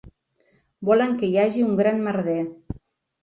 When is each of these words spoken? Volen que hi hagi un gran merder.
Volen 0.89 1.13
que 1.19 1.29
hi 1.33 1.37
hagi 1.43 1.65
un 1.67 1.77
gran 1.81 2.01
merder. 2.09 2.39